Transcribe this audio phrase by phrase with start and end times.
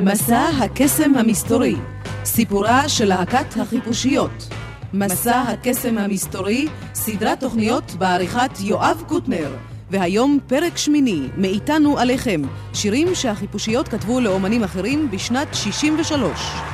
[0.00, 1.76] מסע הקסם המסתורי,
[2.24, 4.48] סיפורה של להקת החיפושיות.
[4.94, 9.56] מסע הקסם המסתורי, סדרת תוכניות בעריכת יואב קוטנר.
[9.90, 12.42] והיום פרק שמיני, מאיתנו עליכם,
[12.74, 16.73] שירים שהחיפושיות כתבו לאומנים אחרים בשנת 63.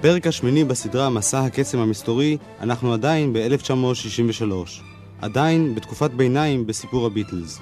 [0.00, 4.52] בפרק השמיני בסדרה מסע הקסם המסתורי, אנחנו עדיין ב-1963.
[5.20, 7.58] עדיין בתקופת ביניים בסיפור הביטלס.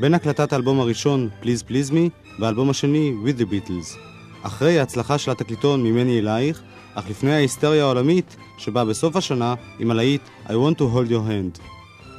[0.00, 3.98] בין הקלטת האלבום הראשון, Please Please Me, והאלבום השני, With the Beatles.
[4.42, 6.62] אחרי ההצלחה של התקליטון ממני אלייך,
[6.94, 11.60] אך לפני ההיסטריה העולמית שבאה בסוף השנה עם הלהיט I want to hold your hand.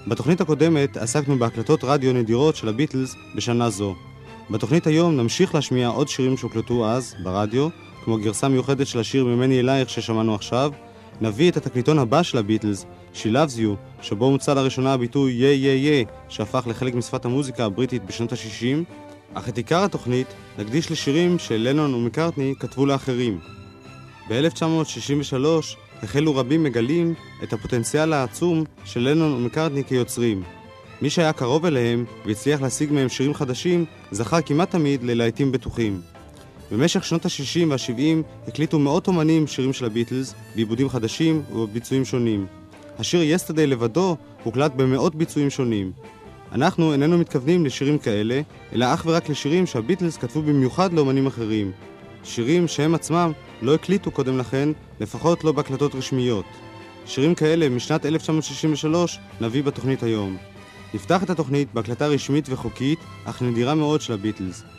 [0.07, 3.95] בתוכנית הקודמת עסקנו בהקלטות רדיו נדירות של הביטלס בשנה זו.
[4.49, 7.69] בתוכנית היום נמשיך להשמיע עוד שירים שהוקלטו אז, ברדיו,
[8.07, 10.71] כמו גרסה מיוחדת של השיר ממני אלייך ששמענו עכשיו,
[11.21, 15.75] נביא את התקליטון הבא של הביטלס, She Loves You, שבו מוצא לראשונה הביטוי יה יה
[15.75, 18.93] יה, שהפך לחלק משפת המוזיקה הבריטית בשנות ה-60,
[19.33, 20.27] אך את עיקר התוכנית
[20.59, 23.39] נקדיש לשירים שלנון ומקארטני כתבו לאחרים.
[24.29, 25.45] ב-1963
[26.03, 27.13] החלו רבים מגלים
[27.43, 30.43] את הפוטנציאל העצום של לנון ומקארטני כיוצרים.
[31.01, 36.16] מי שהיה קרוב אליהם והצליח להשיג מהם שירים חדשים, זכה כמעט תמיד ללהיטים בטוחים.
[36.71, 42.45] במשך שנות ה-60 וה-70 הקליטו מאות אומנים שירים של הביטלס, בעיבודים חדשים ובביצועים שונים.
[42.99, 45.91] השיר יסטרדי לבדו הוקלט במאות ביצועים שונים.
[46.51, 48.41] אנחנו איננו מתכוונים לשירים כאלה,
[48.73, 51.71] אלא אך ורק לשירים שהביטלס כתבו במיוחד לאומנים אחרים.
[52.23, 54.69] שירים שהם עצמם לא הקליטו קודם לכן,
[54.99, 56.45] לפחות לא בהקלטות רשמיות.
[57.05, 60.37] שירים כאלה משנת 1963 נביא בתוכנית היום.
[60.93, 64.76] נפתח את התוכנית בהקלטה רשמית וחוקית, אך נדירה מאוד של הביטלס.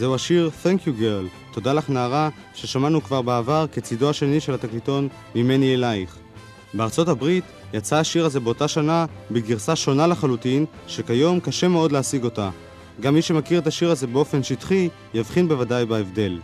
[0.00, 5.08] זהו השיר Thank You Girl, תודה לך נערה, ששמענו כבר בעבר כצידו השני של התקליטון
[5.34, 6.16] ממני אלייך.
[6.74, 12.50] בארצות הברית יצא השיר הזה באותה שנה בגרסה שונה לחלוטין, שכיום קשה מאוד להשיג אותה.
[13.00, 16.38] גם מי שמכיר את השיר הזה באופן שטחי, יבחין בוודאי בהבדל.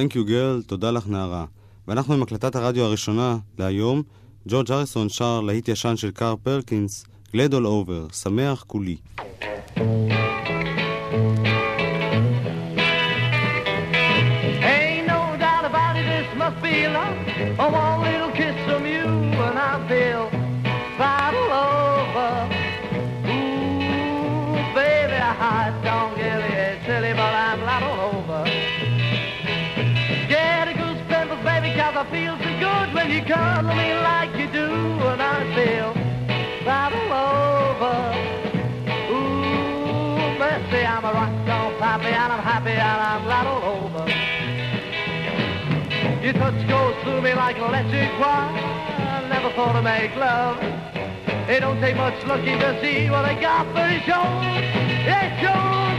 [0.00, 1.44] Thank you girl, תודה לך נערה.
[1.88, 4.02] ואנחנו עם הקלטת הרדיו הראשונה להיום,
[4.48, 8.96] ג'ורג' אריסון שר להיט ישן של קאר פרקינס, Glad All Over, שמח כולי.
[16.40, 16.76] Must be.
[17.64, 19.04] A one little kiss from you
[19.46, 20.39] and I feel
[43.10, 44.06] I'm right over.
[46.22, 48.54] Your touch goes through me like electric wire.
[49.28, 50.58] Never thought to make love.
[51.50, 54.62] It don't take much looking to see what I got, for it shows.
[55.10, 55.98] It shows.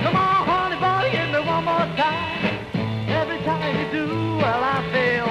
[0.00, 2.56] Come on, honey, buddy, give me one more time.
[3.20, 4.06] Every time you do,
[4.40, 5.29] well, I feel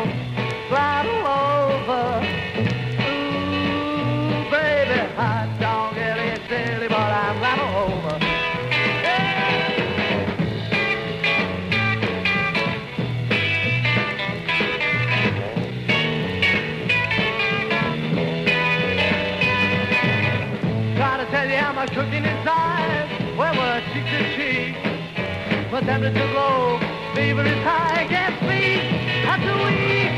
[25.90, 26.78] temperature low,
[27.16, 28.80] fever is high, can't sleep,
[29.26, 30.09] how do?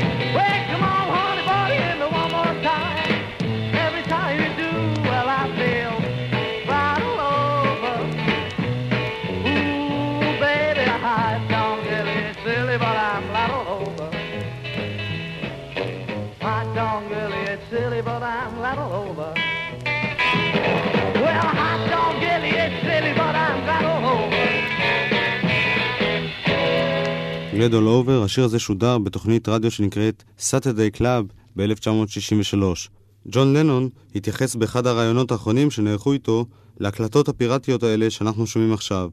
[27.62, 32.88] Glad All Over, השיר הזה שודר בתוכנית רדיו שנקראת Saturday Club ב-1963.
[33.28, 36.46] ג'ון לנון התייחס באחד הראיונות האחרונים שנערכו איתו
[36.80, 39.10] להקלטות הפיראטיות האלה שאנחנו שומעים עכשיו.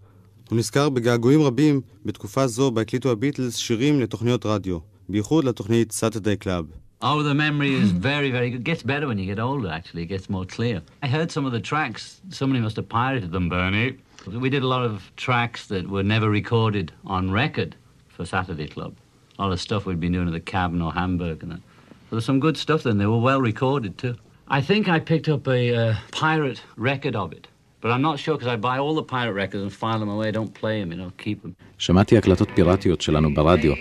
[0.50, 4.78] הוא נזכר בגעגועים רבים בתקופה זו בה הקליטו הביטלס שירים לתוכניות רדיו,
[5.10, 6.66] בייחוד לתוכנית Saturday Club.
[7.02, 8.62] Oh, the memory is very, very good.
[8.62, 10.04] It gets better when you get older, actually.
[10.04, 10.82] It gets more clear.
[11.04, 12.04] I heard some of the tracks.
[12.40, 13.98] Somebody must have pirated them, Bernie.
[14.46, 17.76] We did a lot of tracks that were never recorded on record
[18.20, 18.94] for Saturday Club.
[19.38, 21.62] A lot of stuff we'd been doing at the Cabin or Hamburg and that.
[22.08, 22.98] So there's some good stuff then.
[23.02, 24.16] They were well recorded, too.
[24.58, 27.46] I think I picked up a uh, pirate record of it.
[27.82, 30.28] But I'm not sure because I buy all the pirate records and file them away.
[30.32, 31.56] I don't play them, you know, keep them.
[31.78, 33.74] שמעתי הקלטות פיראטיות שלנו ברדיו.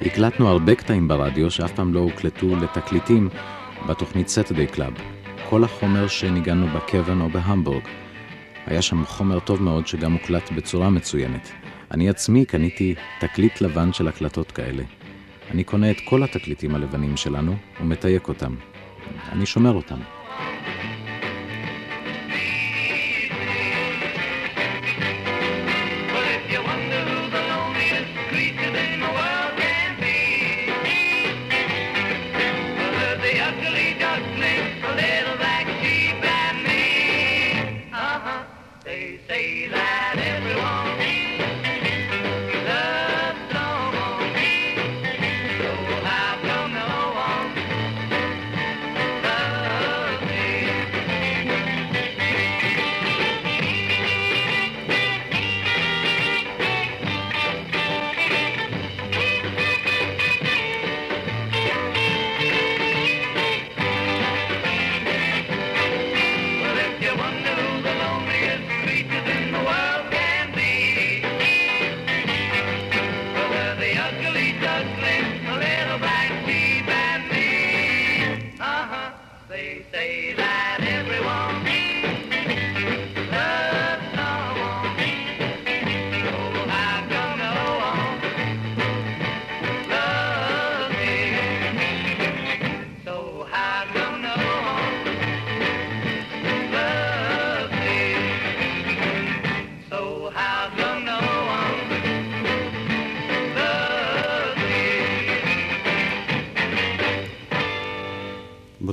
[0.00, 3.28] הקלטנו הרבה קטעים ברדיו שאף פעם לא הוקלטו לתקליטים
[3.88, 4.92] בתוכנית סטרדי קלאב.
[5.50, 7.82] כל החומר שניגענו בקוון או בהמבורג.
[8.66, 11.50] היה שם חומר טוב מאוד שגם הוקלט בצורה מצוינת.
[11.94, 14.82] אני עצמי קניתי תקליט לבן של הקלטות כאלה.
[15.50, 18.54] אני קונה את כל התקליטים הלבנים שלנו ומתייק אותם.
[19.32, 19.98] אני שומר אותם.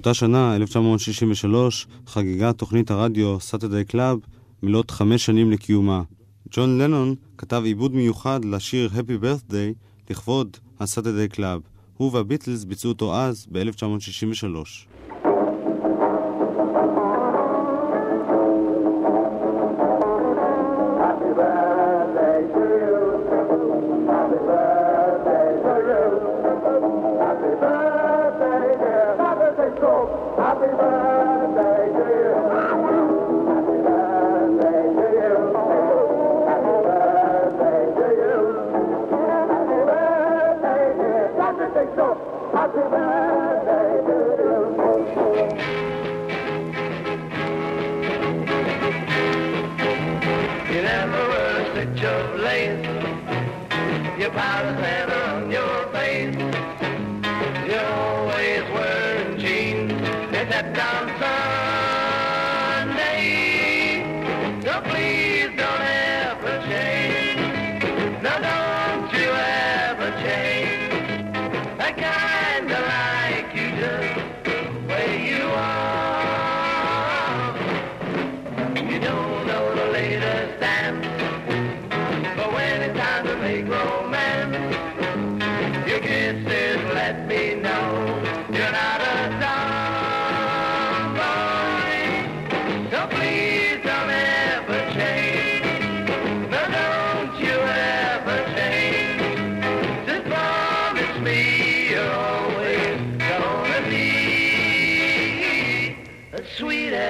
[0.03, 4.27] באותה שנה, 1963, חגגה תוכנית הרדיו Saturday Club
[4.63, 6.01] מלאת חמש שנים לקיומה.
[6.51, 9.73] ג'ון לנון כתב עיבוד מיוחד לשיר Happy Birthday
[10.09, 11.59] לכבוד ה-Saturday Club.
[11.97, 14.90] הוא והביטלס ביצעו אותו אז, ב-1963.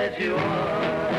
[0.01, 1.10] As you are.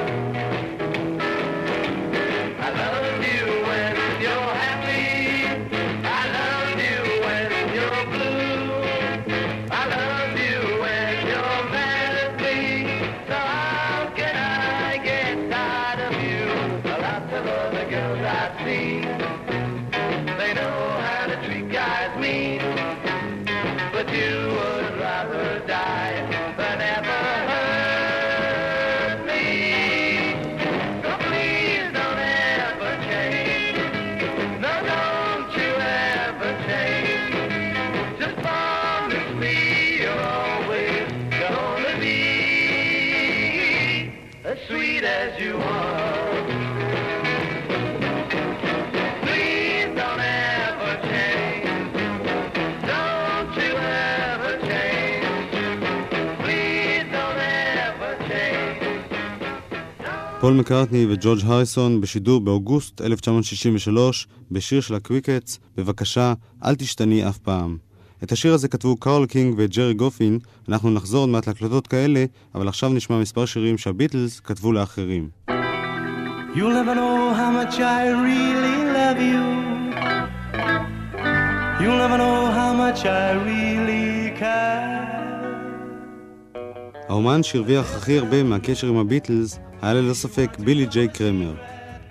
[60.43, 66.35] פול מקארטני וג'ורג' הריסון בשידור באוגוסט 1963 בשיר של הקריקטס, בבקשה,
[66.65, 67.77] אל תשתני אף פעם.
[68.23, 72.69] את השיר הזה כתבו קרול קינג וג'רי גופין, אנחנו נחזור עוד מעט להקלטות כאלה, אבל
[72.69, 75.29] עכשיו נשמע מספר שירים שהביטלס כתבו לאחרים.
[76.55, 79.43] You'll never know how much I really love you.
[81.81, 85.13] You'll never know how much I really care.
[87.09, 91.55] האומן שהרוויח הכי הרבה מהקשר עם הביטלס היה ללא ספק בילי ג'יי קרמר.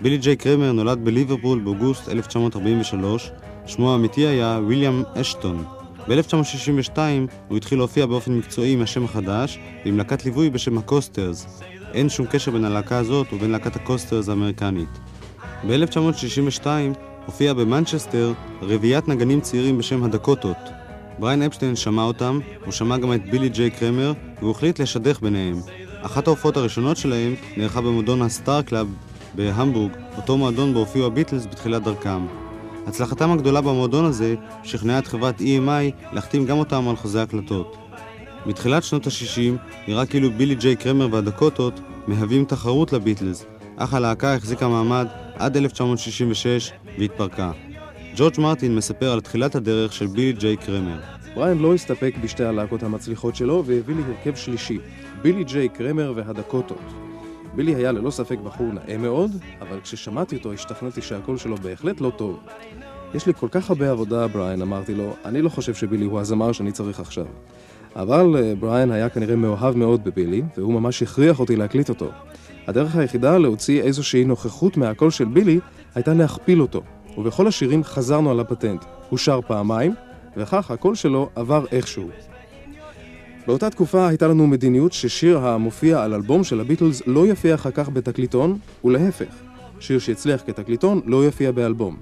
[0.00, 3.30] בילי ג'יי קרמר נולד בליברפול באוגוסט 1943,
[3.66, 5.64] שמו האמיתי היה ויליאם אשטון.
[6.08, 6.98] ב-1962
[7.48, 11.62] הוא התחיל להופיע באופן מקצועי עם השם החדש ועם להקת ליווי בשם הקוסטרס.
[11.92, 14.98] אין שום קשר בין הלהקה הזאת ובין להקת הקוסטרס האמריקנית.
[15.68, 16.66] ב-1962
[17.26, 20.56] הופיע במנצ'סטר רביעיית נגנים צעירים בשם הדקוטות.
[21.18, 25.56] בריין אפשטיין שמע אותם, הוא שמע גם את בילי ג'יי קרמר, והוא החליט לשדך ביניהם.
[26.02, 28.94] אחת ההופעות הראשונות שלהם נערכה במועדון הסטאר קלאב
[29.34, 32.26] בהמבורג, אותו מועדון בו הופיעו הביטלס בתחילת דרכם.
[32.86, 37.76] הצלחתם הגדולה במועדון הזה שכנעה את חברת EMI להחתים גם אותם על חוזה הקלטות.
[38.46, 43.44] בתחילת שנות ה-60 נראה כאילו בילי ג'יי קרמר והדקוטות מהווים תחרות לביטלס,
[43.76, 47.52] אך הלהקה החזיקה מעמד עד 1966 והתפרקה.
[48.16, 51.00] ג'ורג' מרטין מספר על תחילת הדרך של בילי ג'יי קרמר.
[51.34, 54.78] בריין לא הסתפק בשתי הלהקות המצליחות שלו והביא לי הרכב שלישי,
[55.22, 56.82] בילי ג'יי קרמר והדקוטות.
[57.54, 62.12] בילי היה ללא ספק בחור נאה מאוד, אבל כששמעתי אותו השתכנעתי שהקול שלו בהחלט לא
[62.16, 62.40] טוב.
[63.14, 66.52] יש לי כל כך הרבה עבודה, בריין, אמרתי לו, אני לא חושב שבילי הוא הזמר
[66.52, 67.26] שאני צריך עכשיו.
[67.96, 72.10] אבל אה, בריין היה כנראה מאוהב מאוד בבילי, והוא ממש הכריח אותי להקליט אותו.
[72.66, 75.60] הדרך היחידה להוציא איזושהי נוכחות מהקול של בילי
[75.94, 76.82] הייתה להכפיל אותו,
[77.18, 78.84] ובכל השירים חזרנו על הפטנט.
[79.08, 79.94] הוא שר פעמיים,
[80.36, 82.08] וכך הקול שלו עבר איכשהו.
[83.46, 87.88] באותה תקופה הייתה לנו מדיניות ששיר המופיע על אלבום של הביטלס לא יופיע אחר כך
[87.88, 89.34] בתקליטון, ולהפך,
[89.80, 91.96] שיר שהצליח כתקליטון לא יופיע באלבום.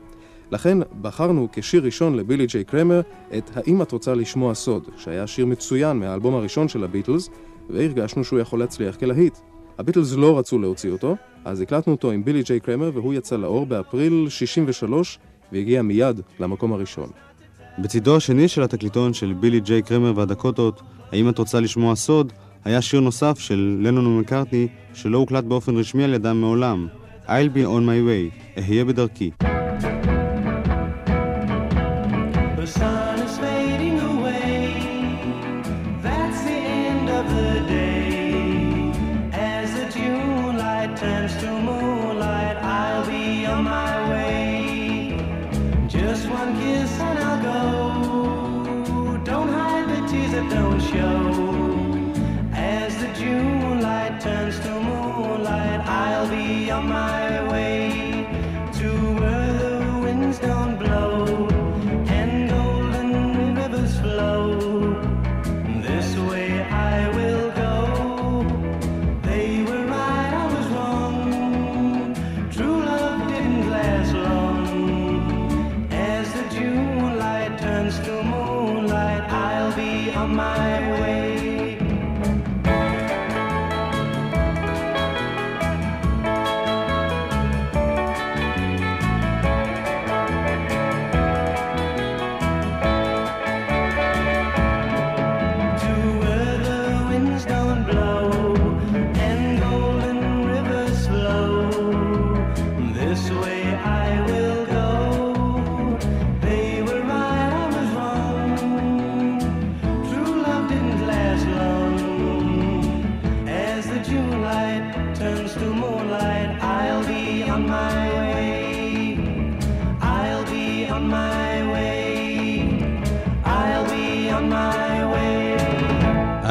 [0.51, 3.01] לכן בחרנו כשיר ראשון לבילי ג'יי קרמר
[3.39, 7.31] את "האם את רוצה לשמוע סוד", שהיה שיר מצוין מהאלבום הראשון של הביטלס,
[7.71, 9.39] והרגשנו שהוא יכול להצליח כלהיט.
[9.79, 13.67] הביטלס לא רצו להוציא אותו, אז הקלטנו אותו עם בילי ג'יי קרמר והוא יצא לאור
[13.67, 15.19] באפריל 63
[15.53, 17.09] והגיע מיד למקום הראשון.
[17.79, 22.33] בצידו השני של התקליטון של בילי ג'יי קרמר והדקוטות, האם את רוצה לשמוע סוד,
[22.65, 26.89] היה שיר נוסף של לנון ומקארטני שלא הוקלט באופן רשמי על ידם מעולם,
[27.27, 29.31] I'll be on my way, אהיה בדרכי.
[32.57, 34.41] The sun is fading away.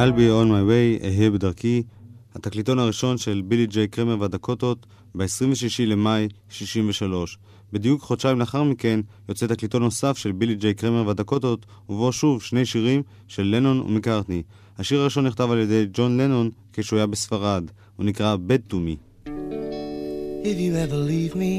[0.10, 1.84] I'll be on my way, אהיה בדרכי,
[2.36, 7.38] התקליטון הראשון של בילי ג'יי קרמר והדקוטות ב-26 למאי 63.
[7.74, 12.66] בדיוק חודשיים לאחר מכן יוצא תקליטון נוסף של בילי ג'יי קרמר והדקוטות, ובו שוב שני
[12.66, 14.44] שירים של לנון ומקארטני.
[14.78, 17.64] השיר הראשון נכתב על ידי ג'ון לנון כשהוא היה בספרד,
[17.96, 19.28] הוא נקרא Bed to Me.
[20.44, 21.56] If you ever leave me,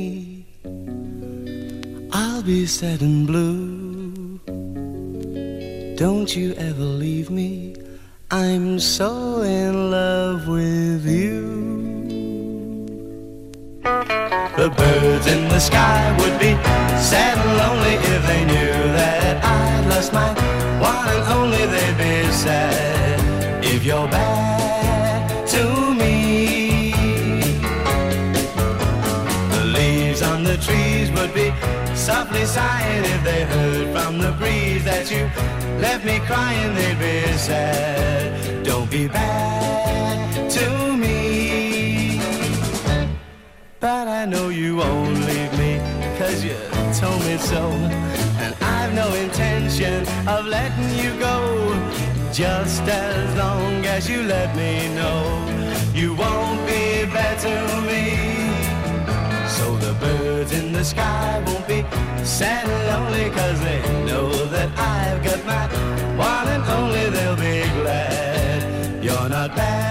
[2.12, 4.40] I'll be sad and blue.
[6.04, 7.69] Don't you ever leave me,
[8.32, 11.40] I'm so in love with you.
[13.82, 16.52] The birds in the sky would be
[17.02, 20.28] sad and lonely if they knew that I lost my
[20.78, 21.66] one and only.
[21.66, 24.39] They'd be sad if you're bad
[32.46, 35.24] sighing if they heard from the breeze that you
[35.80, 36.74] left me crying.
[36.74, 38.64] They'd be sad.
[38.64, 42.20] Don't be bad to me.
[43.80, 45.78] But I know you won't leave me,
[46.18, 46.56] cause you
[47.00, 47.62] told me so.
[48.42, 51.36] And I've no intention of letting you go.
[52.32, 55.20] Just as long as you let me know
[55.92, 57.54] you won't be bad to
[57.88, 58.04] me.
[59.48, 59.92] So the
[60.52, 61.84] in the sky won't be
[62.24, 65.66] sad and lonely, cause they know that I've got my
[66.16, 67.10] one and only.
[67.10, 69.89] They'll be glad you're not bad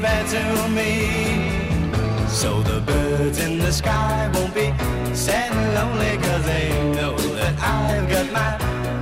[0.00, 1.90] to me.
[2.28, 4.72] So the birds in the sky won't be
[5.14, 8.52] sad and lonely, cause they know that I've got my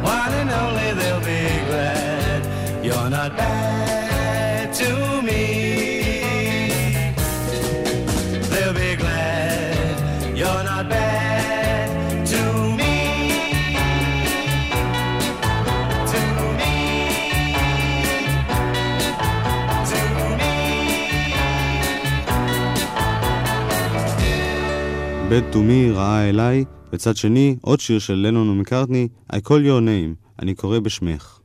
[0.03, 0.93] one and only.
[1.01, 3.98] They'll be glad you're not bad
[25.29, 29.81] Bed to me ראה אליי, וצד שני עוד שיר של לנון ומקארטני, I call your
[29.81, 31.38] name, אני קורא בשמך.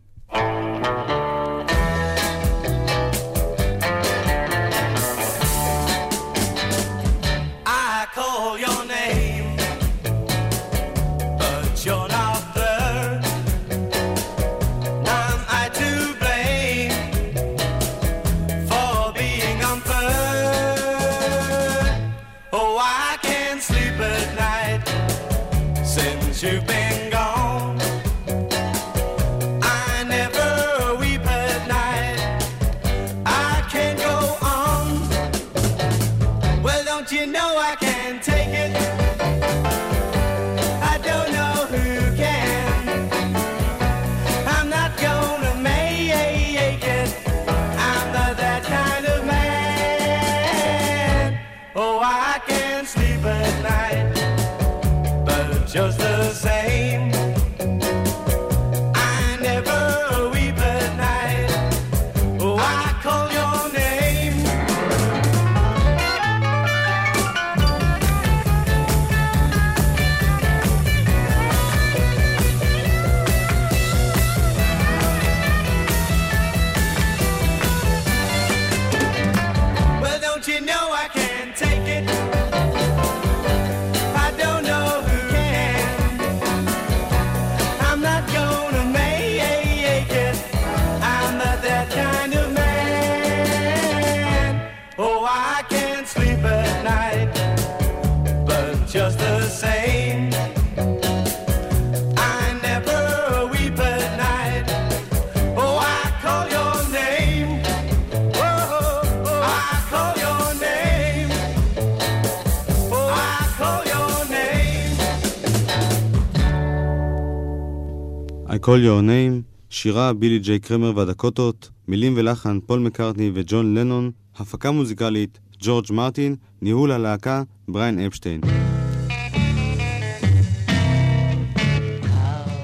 [118.64, 124.72] Call your name, שירה בילי ג'יי קרמר והדקוטות, מילים ולחן פול מקארטני וג'ון לנון, הפקה
[124.72, 128.42] מוזיקלית ג'ורג' מרטין, ניהול הלהקה בריין אפשטיין.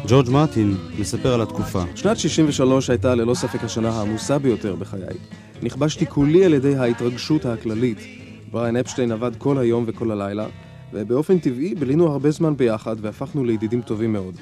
[0.07, 1.83] ג'ורג' מרטין מספר על התקופה.
[1.95, 5.17] שנת 63 הייתה ללא ספק השנה העמוסה ביותר בחיי.
[5.63, 7.97] נכבשתי כולי על ידי ההתרגשות הכללית.
[8.51, 10.45] בריין אפשטיין עבד כל היום וכל הלילה,
[10.93, 14.35] ובאופן טבעי בילינו הרבה זמן ביחד והפכנו לידידים טובים מאוד.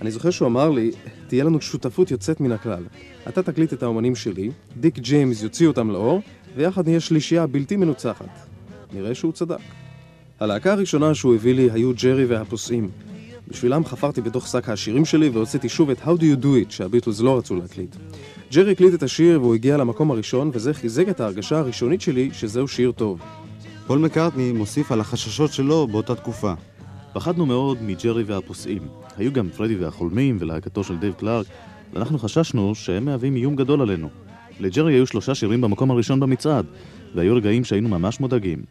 [0.00, 0.90] אני זוכר שהוא אמר לי,
[1.26, 2.82] תהיה לנו שותפות יוצאת מן הכלל.
[3.28, 6.22] אתה תקליט את האומנים שלי, דיק ג'יימס יוציא אותם לאור,
[6.56, 8.28] ויחד נהיה שלישייה בלתי מנוצחת.
[8.92, 9.56] נראה שהוא צדק.
[10.40, 12.90] הלהקה הראשונה שהוא הביא לי היו ג'רי והפוסעים.
[13.48, 17.20] בשבילם חפרתי בתוך שק השירים שלי והוצאתי שוב את How Do You Do It שהביטלס
[17.20, 17.96] לא רצו להקליט.
[18.52, 22.68] ג'רי הקליט את השיר והוא הגיע למקום הראשון וזה חיזק את ההרגשה הראשונית שלי שזהו
[22.68, 23.20] שיר טוב.
[23.86, 26.52] פול מקארטני מוסיף על החששות שלו באותה תקופה.
[27.12, 28.82] פחדנו מאוד מג'רי והפוסעים.
[29.16, 31.46] היו גם פרדי והחולמים ולהקתו של דייב קלארק,
[31.92, 34.08] ואנחנו חששנו שהם מהווים איום גדול עלינו.
[34.60, 36.66] לג'רי היו שלושה שירים במקום הראשון במצעד,
[37.14, 38.62] והיו רגעים שהיינו ממש מודאגים.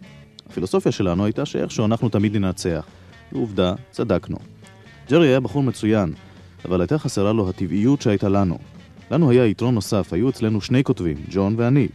[0.49, 2.86] הפילוסופיה שלנו הייתה שאיכשהו אנחנו תמיד ננצח.
[3.32, 4.38] ועובדה, צדקנו.
[5.10, 6.13] ג'רי היה בחור מצוין,
[6.65, 8.58] אבל הייתה חסרה לו הטבעיות שהייתה לנו.
[9.12, 11.88] לנו היה יתרון נוסף, היו אצלנו שני כותבים, ג'ון ואני.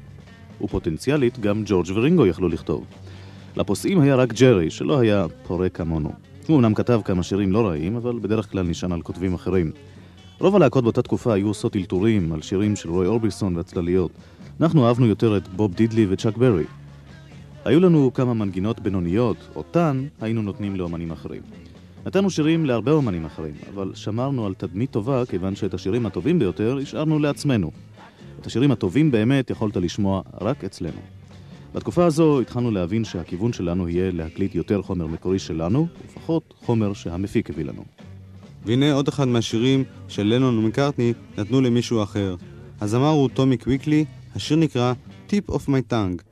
[0.60, 2.84] ופוטנציאלית גם ג'ורג' ורינגו יכלו לכתוב.
[3.56, 6.23] לפוסעים היה רק ג'רי, שלא היה פורה כמונו.
[6.46, 9.70] הוא אמנם כתב כמה שירים לא רעים, אבל בדרך כלל נשען על כותבים אחרים.
[10.38, 14.10] רוב הלהקות באותה תקופה היו עושות אלתורים על שירים של רוי אורביסון והצלליות.
[14.60, 16.64] אנחנו אהבנו יותר את בוב דידלי וצ'אק ברי.
[17.64, 21.42] היו לנו כמה מנגינות בינוניות, אותן היינו נותנים לאמנים אחרים.
[22.06, 26.78] נתנו שירים להרבה אומנים אחרים, אבל שמרנו על תדמית טובה כיוון שאת השירים הטובים ביותר
[26.82, 27.70] השארנו לעצמנו.
[28.40, 31.00] את השירים הטובים באמת יכולת לשמוע רק אצלנו.
[31.74, 37.50] בתקופה הזו התחלנו להבין שהכיוון שלנו יהיה להקליט יותר חומר מקורי שלנו, ופחות חומר שהמפיק
[37.50, 37.84] הביא לנו.
[38.64, 42.36] והנה עוד אחד מהשירים של לנון ומקארטני נתנו למישהו אחר.
[42.80, 44.92] הזמר הוא טומי קוויקלי, השיר נקרא
[45.30, 46.22] Tip of My Tongue.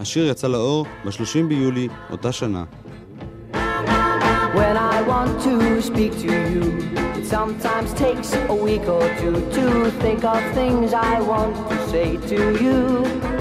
[0.00, 2.64] השיר יצא לאור ב-30 ביולי אותה שנה.
[4.54, 6.64] When I want to speak to you,
[7.18, 12.08] it sometimes takes a week or two to think of things I want to say
[12.30, 13.33] to you.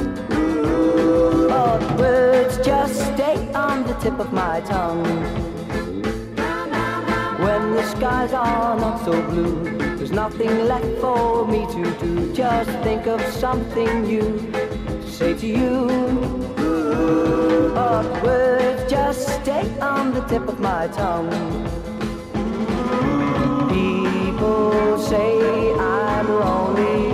[1.74, 5.04] But words just stay on the tip of my tongue.
[7.46, 9.64] When the skies are not so blue,
[9.98, 12.32] there's nothing left for me to do.
[12.32, 14.38] Just think of something new
[15.02, 15.88] to say to you.
[17.74, 21.32] But words just stay on the tip of my tongue.
[23.68, 27.13] People say I'm lonely,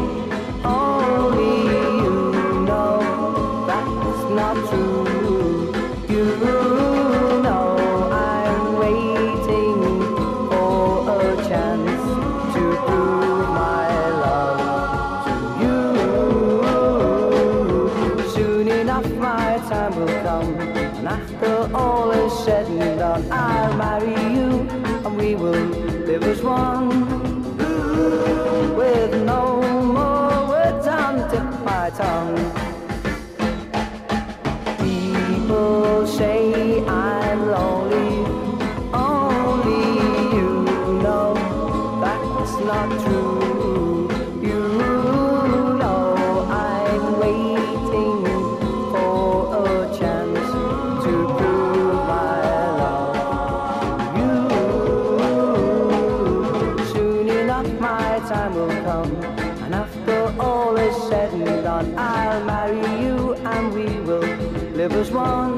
[64.80, 65.58] live as one.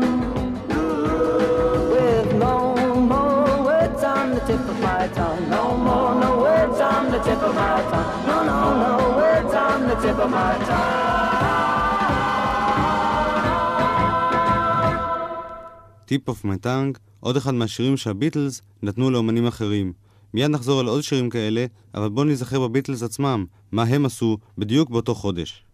[1.94, 2.58] With no
[3.12, 7.42] more words on the tip of my tongue, no more, no words on the tip
[7.50, 10.54] of my tongue, no, no, no words on the tip of my
[16.06, 19.94] טיפ אוף מטאנג, עוד אחד מהשירים שהביטלס נתנו לאמנים אחרים.
[20.34, 24.90] מיד נחזור על עוד שירים כאלה, אבל בואו נזכר בביטלס עצמם, מה הם עשו בדיוק
[24.90, 25.66] באותו חודש.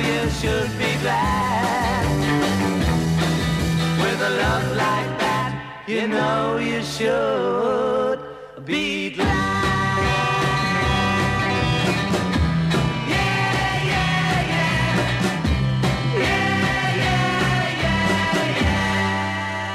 [0.00, 2.06] You should be glad.
[4.02, 5.50] With a love like that,
[5.86, 8.18] you know you should
[8.66, 9.58] be glad.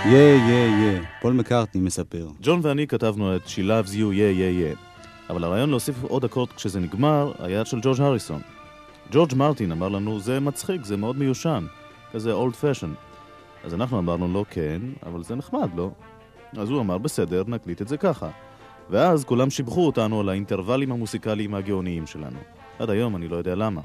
[0.05, 2.27] יא יא יא, פול מקארטני מספר.
[2.41, 4.77] ג'ון ואני כתבנו את She Loves You, yeah, yeah, yeah.
[5.29, 8.41] אבל הרעיון להוסיף עוד אקורד כשזה נגמר היה של ג'ורג' הריסון.
[9.13, 11.65] ג'ורג' מרטין אמר לנו, זה מצחיק, זה מאוד מיושן,
[12.12, 12.93] כזה old fashioned.
[13.63, 15.89] אז אנחנו אמרנו לו, כן, אבל זה נחמד, לא?
[16.58, 18.30] אז הוא אמר, בסדר, נקליט את זה ככה.
[18.89, 22.39] ואז כולם שיבחו אותנו על האינטרוולים המוסיקליים הגאוניים שלנו.
[22.80, 23.82] עד היום אני לא יודע למה.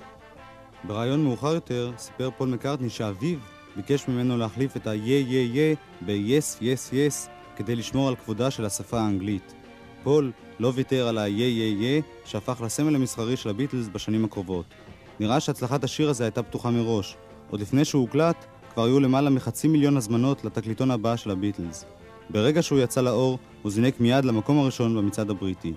[0.84, 3.38] בריאיון מאוחר יותר סיפר פול מקארטני שאביו
[3.76, 5.74] ביקש ממנו להחליף את ה- yeah yeah yeah
[6.06, 9.54] ב-yes yes yes כדי לשמור על כבודה של השפה האנגלית.
[10.02, 14.64] פול לא ויתר על ה- yeah yeah yeah שהפך לסמל המסחרי של הביטלס בשנים הקרובות.
[15.20, 17.16] נראה שהצלחת השיר הזה הייתה חתומה מראש.
[17.50, 21.84] עוד לפני שהוא הוקלט, כבר היו למעלה מחצי מיליון הזמנות לתקליטון הבא של הביטלס.
[22.30, 25.72] ברגע שהוא יצא לאור, הוא זינק מיד למקום הראשון במצעד הבריטי.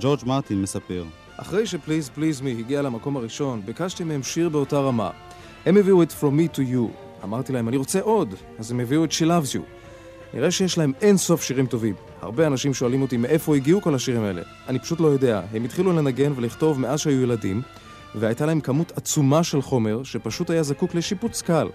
[0.00, 1.04] ג'ורג' מרטין מספר
[1.40, 5.10] אחרי ש Please Please Me הגיע למקום הראשון, ביקשתי מהם שיר באותה רמה.
[5.66, 6.96] הם הביאו את From Me to You.
[7.24, 8.34] אמרתי להם, אני רוצה עוד.
[8.58, 9.60] אז הם הביאו את She Loves You.
[10.34, 11.94] נראה שיש להם אין סוף שירים טובים.
[12.22, 14.42] הרבה אנשים שואלים אותי מאיפה הגיעו כל השירים האלה.
[14.68, 15.42] אני פשוט לא יודע.
[15.52, 17.62] הם התחילו לנגן ולכתוב מאז שהיו ילדים,
[18.14, 21.68] והייתה להם כמות עצומה של חומר שפשוט היה זקוק לשיפוץ קל.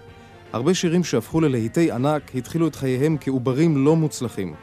[0.52, 4.54] הרבה שירים שהפכו ללהיטי ענק התחילו את חייהם כעוברים לא מוצלחים.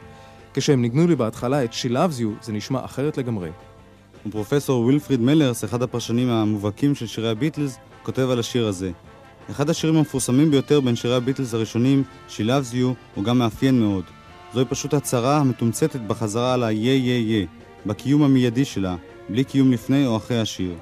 [0.54, 3.50] כשהם ניגנו לי בהתחלה את She Loves You, זה נשמע אחרת לגמרי.
[4.26, 8.90] ופרופסור ווילפריד מלרס, אחד הפרשנים המובהקים של שירי הביטלס, כותב על השיר הזה.
[9.50, 14.04] אחד השירים המפורסמים ביותר בין שירי הביטלס הראשונים, She Loves You, הוא גם מאפיין מאוד.
[14.54, 17.46] זוהי פשוט הצהרה המתומצתת בחזרה על ה-יה יה יה,
[17.86, 18.96] בקיום המיידי שלה,
[19.28, 20.74] בלי קיום לפני או אחרי השיר.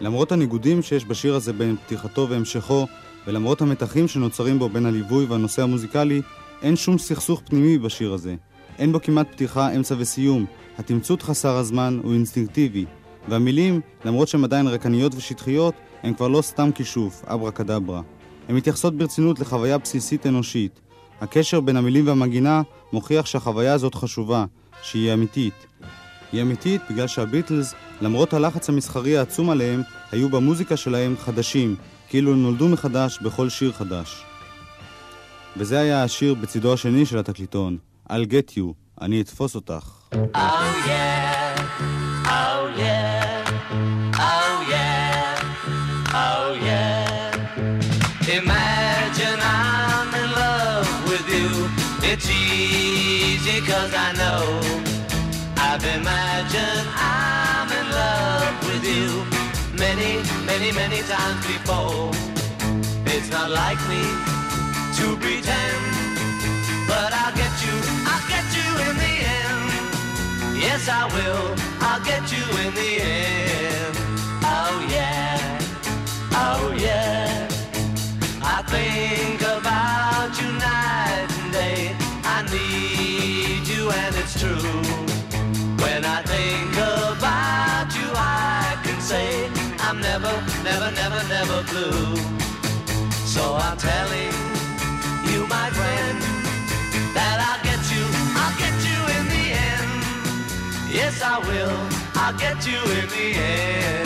[0.00, 2.86] למרות הניגודים שיש בשיר הזה בין פתיחתו והמשכו,
[3.26, 6.22] ולמרות המתחים שנוצרים בו בין הליווי והנושא המוזיקלי,
[6.62, 8.34] אין שום סכסוך פנימי בשיר הזה.
[8.78, 10.44] אין בו כמעט פתיחה, אמצע וסיום.
[10.78, 12.84] התמצות חסר הזמן הוא אינסטינקטיבי.
[13.28, 18.02] והמילים, למרות שהן עדיין רקניות ושטחיות, הן כבר לא סתם כישוף, אברה קדברה.
[18.48, 20.80] הן מתייחסות ברצינות לחוויה בסיסית אנושית.
[21.20, 24.44] הקשר בין המילים והמגינה מוכיח שהחוויה הזאת חשובה,
[24.82, 25.66] שהיא אמיתית.
[26.32, 29.82] היא אמיתית בגלל שהביטלס, למרות הלחץ המסחרי העצום עליהם,
[30.12, 31.76] היו במוזיקה שלהם חדשים,
[32.08, 34.22] כאילו נולדו מחדש בכל שיר חדש.
[35.56, 37.78] וזה היה השיר בצידו השני של התקליטון,
[38.08, 38.64] I'll get you,
[39.00, 39.90] אני אתפוס אותך.
[40.12, 40.16] Oh
[40.86, 42.15] yeah,
[60.76, 62.10] many, times before.
[63.06, 64.04] It's not like me
[64.98, 65.82] to pretend,
[66.86, 67.76] but I'll get you,
[68.12, 69.66] I'll get you in the end.
[70.64, 71.56] Yes, I will.
[71.80, 73.35] I'll get you in the end.
[90.78, 92.16] Never, never, never, blue.
[93.24, 94.32] So I'm telling
[95.30, 96.18] you, my friend,
[97.14, 98.04] that I'll get you,
[98.36, 100.92] I'll get you in the end.
[100.92, 101.78] Yes, I will.
[102.14, 104.05] I'll get you in the end.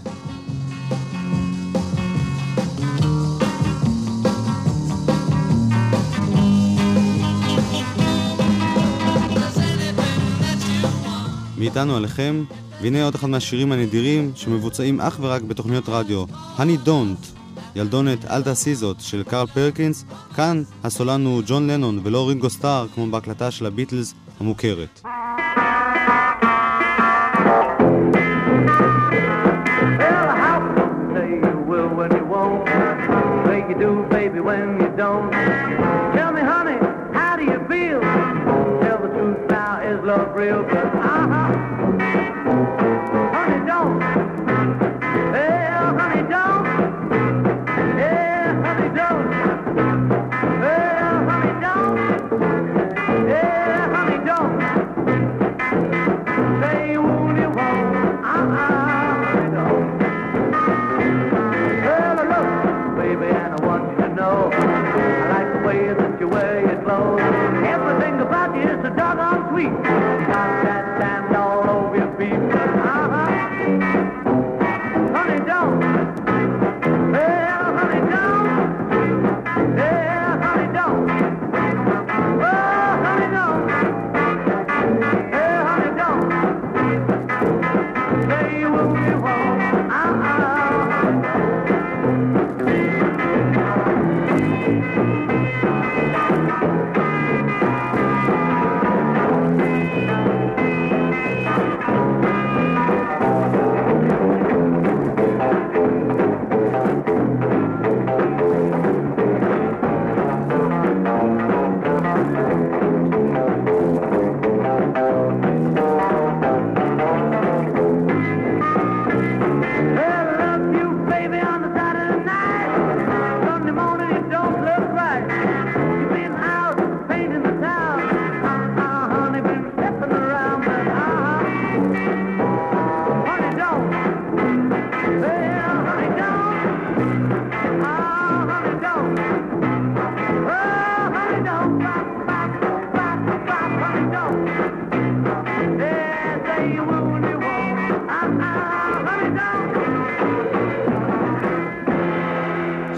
[11.71, 12.43] מאיתנו עליכם,
[12.81, 16.25] והנה עוד אחד מהשירים הנדירים שמבוצעים אך ורק בתוכניות רדיו,
[16.57, 17.25] Honey Don't,
[17.75, 20.05] ילדונת אל תעשי זאת של קרל פרקינס,
[20.35, 25.01] כאן הסולן הוא ג'ון לנון ולא רינגו סטאר כמו בהקלטה של הביטלס המוכרת.
[40.35, 40.63] Real?
[40.69, 41.60] 'Cause, uh-huh.
[69.51, 70.20] Sweet.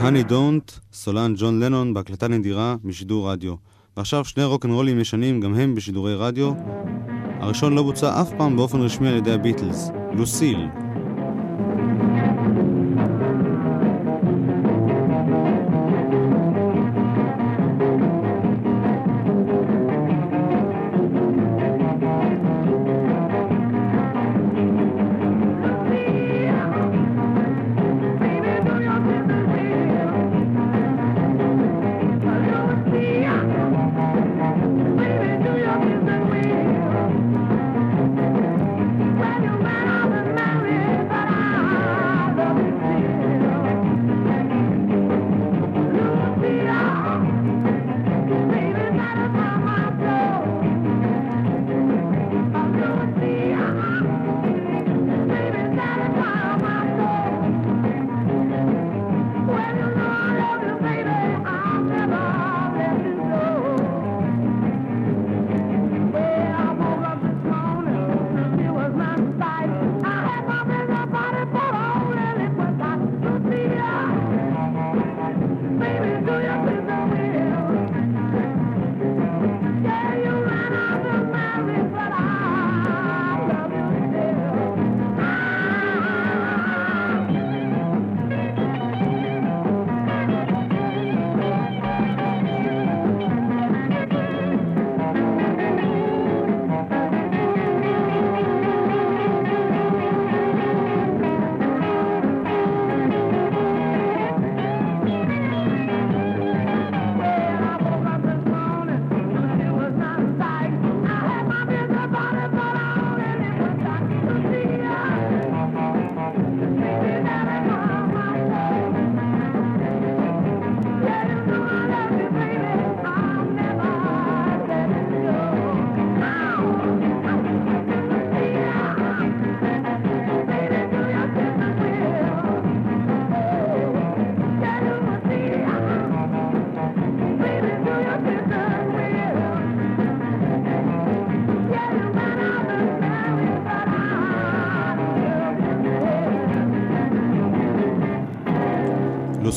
[0.03, 3.55] Honey Don't, סולן ג'ון לנון בהקלטה נדירה משידור רדיו.
[3.97, 6.51] ועכשיו שני רוקנרולים ישנים גם הם בשידורי רדיו.
[7.39, 10.67] הראשון לא בוצע אף פעם באופן רשמי על ידי הביטלס, לוסיל.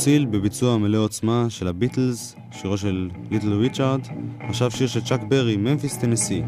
[0.07, 4.00] לוסיל בביצוע מלא עוצמה של הביטלס, שירו של ליטל ריצ'ארד,
[4.40, 6.42] עכשיו שיר של צ'אק ברי, ממפיס טנסי.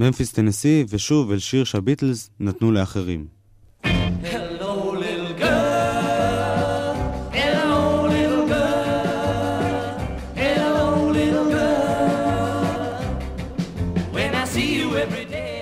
[0.00, 3.26] ממפיס טנסי, ושוב אל שיר שהביטלס נתנו לאחרים.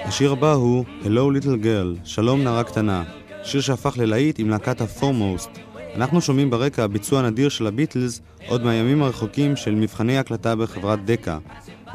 [0.05, 3.05] השיר הבא הוא Hello Little Girl, שלום נערה קטנה,
[3.43, 5.59] שיר שהפך ללהיט עם להקת ה-Foremost.
[5.95, 11.39] אנחנו שומעים ברקע ביצוע נדיר של הביטלס עוד מהימים הרחוקים של מבחני הקלטה בחברת דקה.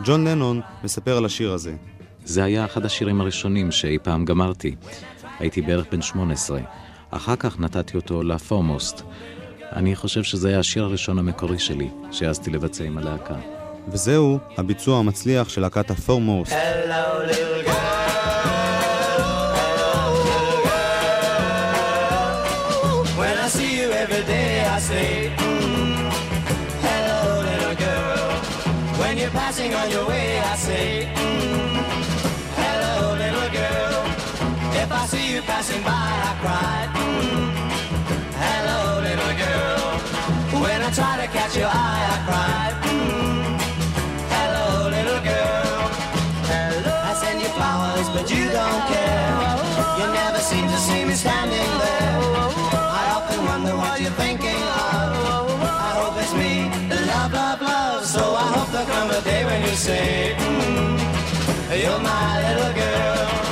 [0.06, 1.76] ג'ון לנון מספר על השיר הזה.
[2.26, 4.76] זה היה אחד השירים הראשונים שאי פעם גמרתי.
[5.40, 6.60] הייתי בערך בן 18.
[7.12, 9.02] אחר כך נתתי אותו לפורמוסט.
[9.76, 13.36] אני חושב שזה היה השיר הראשון המקורי שלי, שהעזתי לבצע עם הלהקה.
[13.88, 16.50] וזהו הביצוע המצליח של להקת ה-Foremost.
[16.50, 17.94] Hello, little girl.
[23.20, 25.08] When I see you every day, I say,
[25.38, 26.12] mm,
[26.88, 28.30] hello, little girl.
[29.02, 31.83] When you're passing on your way, I say, mm,
[34.84, 37.48] If I see you passing by, I cry, mm,
[38.44, 40.62] hello, little girl.
[40.62, 43.56] When I try to catch your eye, I cry, mm,
[44.36, 45.80] hello, little girl.
[46.52, 46.94] Hello.
[47.10, 49.32] I send you flowers, but you don't care.
[50.00, 52.20] You never seem to see me standing there.
[53.00, 55.64] I often wonder what you're thinking of.
[55.64, 56.68] I hope it's me,
[57.08, 58.06] love, love, love.
[58.06, 61.00] So I hope there'll come a day when you say, mm,
[61.82, 63.43] you're my little girl.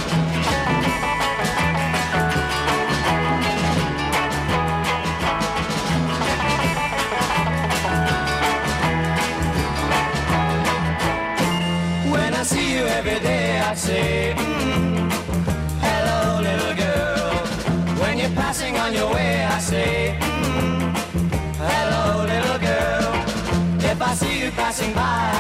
[24.72, 25.31] Passing by,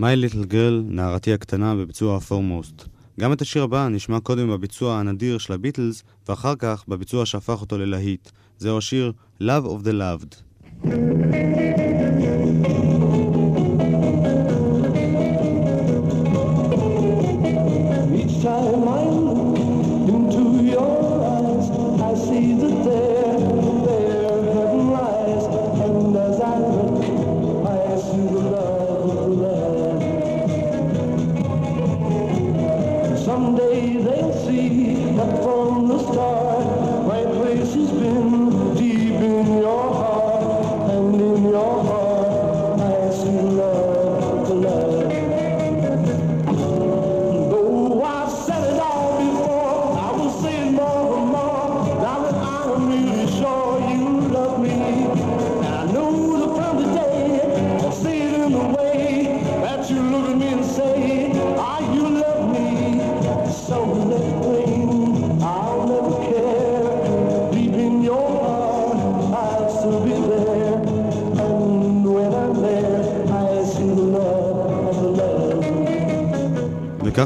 [0.00, 2.88] My Little Girl, נערתי הקטנה בביצוע ה-Foremost.
[3.20, 7.78] גם את השיר הבא נשמע קודם בביצוע הנדיר של הביטלס, ואחר כך בביצוע שהפך אותו
[7.78, 8.30] ללהיט.
[8.58, 10.36] זהו השיר Love of the Loved.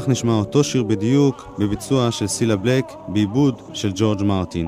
[0.05, 4.65] וכך נשמע אותו שיר בדיוק בביצוע של סילה בלק בעיבוד של ג'ורג' מרטין.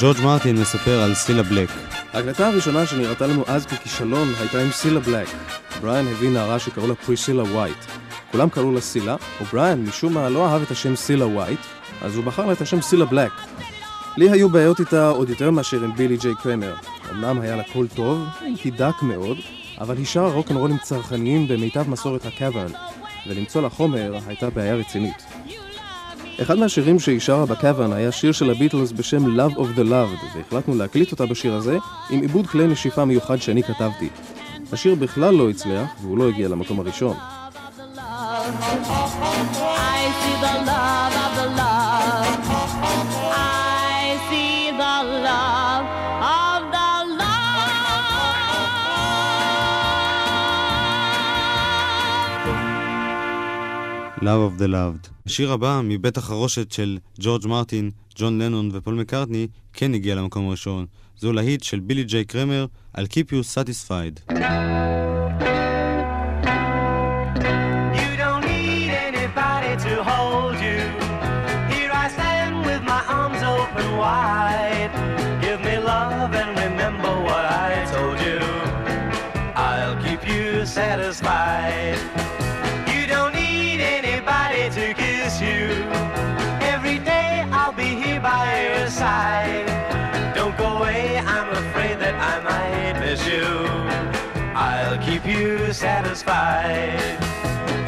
[0.00, 1.68] ג'ורג' מרטין מספר על סילה בלק.
[2.12, 5.28] ההקלטה הראשונה שנראתה לנו אז ככישלון הייתה עם סילה בלק.
[5.80, 7.84] בריאן הביא נערה שקראו לה פריסילה ווייט.
[8.32, 11.60] כולם קראו לה סילה, ובריאן משום מה לא אהב את השם סילה ווייט,
[12.02, 13.32] אז הוא בחר לה את השם סילה בלק.
[14.16, 16.74] לי היו בעיות איתה עוד יותר מאשר עם בילי ג'יי קרמר.
[17.10, 18.24] אמנם היה לה קול טוב,
[18.56, 19.36] קצת דק מאוד,
[19.80, 22.70] אבל היא שרה רוקנרולים צרחניים במיטב מסורת הקאוורן,
[23.26, 25.26] ולמצוא לה חומר הייתה בעיה רצינית.
[26.42, 30.74] אחד מהשירים שהיא שרה בקוורן היה שיר של הביטלס בשם Love of the Loved, והחלטנו
[30.74, 31.78] להקליט אותה בשיר הזה
[32.10, 34.08] עם עיבוד כלי נשיפה מיוחד שאני כתבתי.
[34.72, 37.16] השיר בכלל לא הצליח, והוא לא הגיע למקום הראשון.
[39.80, 41.17] I see the love.
[54.22, 54.58] Love.
[54.58, 55.08] Of the Loved.
[55.26, 60.86] השיר הבא מבית החרושת של ג'ורג' מרטין, ג'ון לנון ופול מקארטני כן הגיע למקום הראשון.
[61.16, 64.32] זו להיט של בילי ג'יי קרמר על Keep You Satisfied.
[74.98, 75.17] You
[95.72, 96.98] satisfied.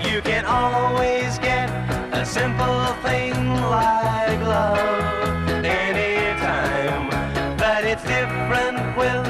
[0.05, 1.69] You can always get
[2.13, 3.33] a simple thing
[3.77, 7.09] like love anytime.
[7.57, 9.25] But it's different with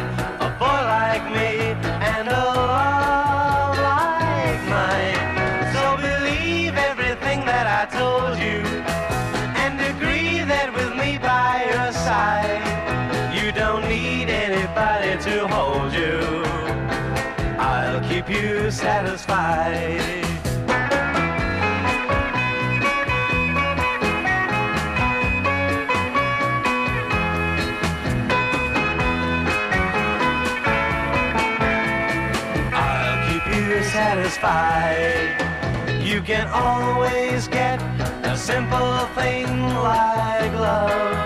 [0.46, 1.74] a boy like me
[2.12, 5.72] and a love like mine.
[5.74, 8.69] So believe everything that I told you
[18.22, 20.00] keep you satisfied.
[32.72, 35.36] I'll keep you satisfied.
[36.02, 37.80] You can always get
[38.24, 41.19] a simple thing like love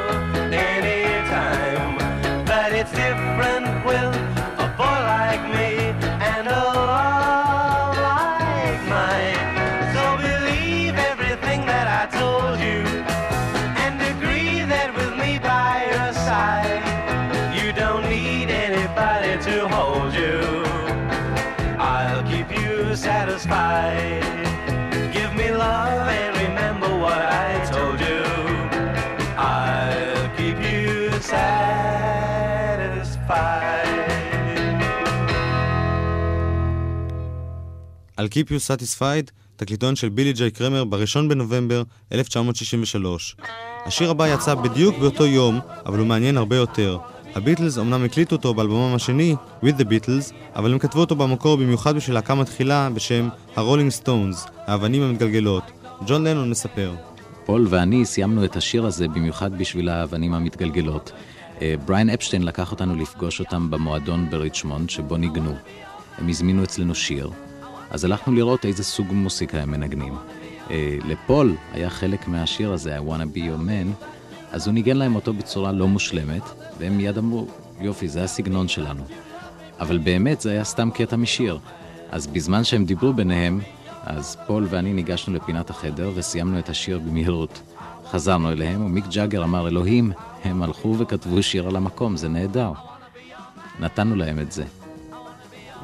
[38.25, 43.37] על Keep You Satisfied, תקליטון של בילי ג'יי קרמר ב-1 בנובמבר 1963.
[43.87, 46.99] השיר הבא יצא בדיוק באותו יום, אבל הוא מעניין הרבה יותר.
[47.35, 51.97] הביטלס אמנם הקליטו אותו באלבומם השני, With the Beatles, אבל הם כתבו אותו במקור במיוחד
[51.97, 55.65] בשביל להקה מתחילה בשם הרולינג סטונס, האבנים המתגלגלות.
[56.07, 56.95] ג'ון לנון מספר.
[57.47, 61.13] פול ואני סיימנו את השיר הזה במיוחד בשביל האבנים המתגלגלות.
[61.63, 65.55] אה, בריין אפשטיין לקח אותנו לפגוש אותם במועדון בריצ'מונד שבו ניגנו.
[66.19, 67.31] הם הזמינו אצלנו שיר,
[67.91, 70.15] אז הלכנו לראות איזה סוג מוסיקה הם מנגנים.
[70.71, 74.07] אה, לפול היה חלק מהשיר הזה, I wanna be your man,
[74.53, 76.43] אז הוא ניגן להם אותו בצורה לא מושלמת,
[76.79, 77.47] והם מיד אמרו,
[77.81, 79.03] יופי, זה הסגנון שלנו.
[79.81, 81.59] אבל באמת זה היה סתם קטע משיר.
[82.11, 83.61] אז בזמן שהם דיברו ביניהם,
[84.03, 87.63] אז פול ואני ניגשנו לפינת החדר וסיימנו את השיר במהירות.
[88.11, 90.13] חזרנו אליהם, ומיק ג'אגר אמר, אלוהים,
[90.45, 92.73] הם הלכו וכתבו שיר על המקום, זה נהדר.
[93.81, 94.65] נתנו להם את זה.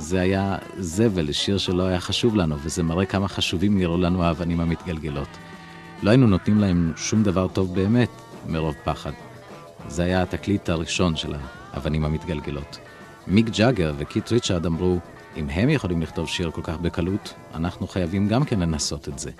[0.00, 4.60] זה היה זבל, שיר שלא היה חשוב לנו, וזה מראה כמה חשובים נראו לנו האבנים
[4.60, 5.28] המתגלגלות.
[6.02, 8.10] לא היינו נותנים להם שום דבר טוב באמת,
[8.46, 9.12] מרוב פחד.
[9.88, 11.34] זה היה התקליט הראשון של
[11.72, 12.78] האבנים המתגלגלות.
[13.26, 14.98] מיק ג'אגר וקיט ריצ'רד אמרו,
[15.36, 19.30] אם הם יכולים לכתוב שיר כל כך בקלות, אנחנו חייבים גם כן לנסות את זה.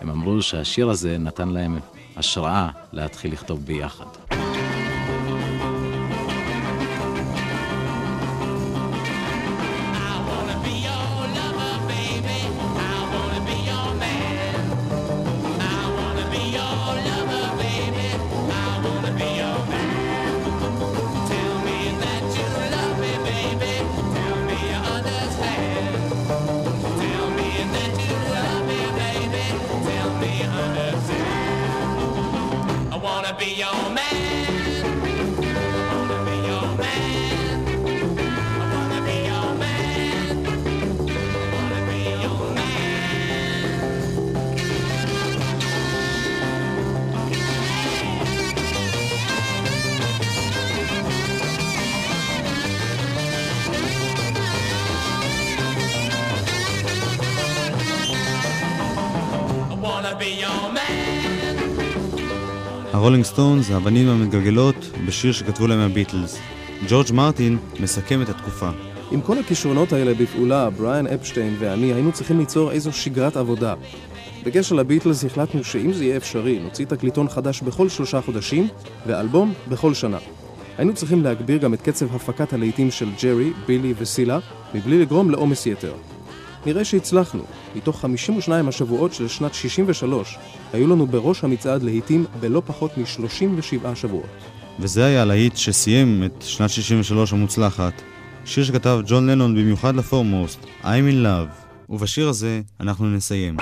[0.00, 1.78] הם אמרו שהשיר הזה נתן להם
[2.16, 4.45] השראה להתחיל לכתוב ביחד.
[63.36, 66.38] סטונס, האבנים המתגלגלות, בשיר שכתבו להם הביטלס.
[66.88, 68.70] ג'ורג' מרטין מסכם את התקופה.
[69.10, 73.74] עם כל הכישרונות האלה בפעולה, בריאן אפשטיין ואני היינו צריכים ליצור איזו שגרת עבודה.
[74.44, 78.68] בקשר לביטלס החלטנו שאם זה יהיה אפשרי, נוציא תקליטון חדש בכל שלושה חודשים,
[79.06, 80.18] ואלבום בכל שנה.
[80.78, 84.38] היינו צריכים להגביר גם את קצב הפקת הלהיטים של ג'רי, בילי וסילה,
[84.74, 85.92] מבלי לגרום לעומס יתר.
[86.66, 87.42] נראה שהצלחנו.
[87.76, 90.38] מתוך 52 השבועות של שנת 63,
[90.72, 94.26] היו לנו בראש המצעד להיטים בלא פחות מ-37 שבועות.
[94.80, 98.02] וזה היה להיט שסיים את שנת 63 המוצלחת.
[98.44, 101.66] שיר שכתב ג'ון לנון במיוחד לפורמוסט, I'm in love.
[101.90, 103.56] ובשיר הזה אנחנו נסיים.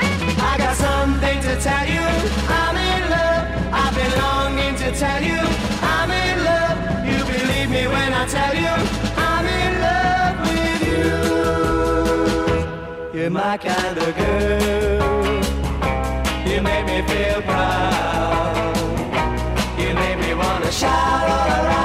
[13.25, 15.45] You're my kind of girl.
[16.47, 18.77] You make me feel proud.
[19.79, 21.84] You make me wanna shout all around.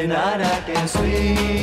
[0.00, 1.59] llenará que soy.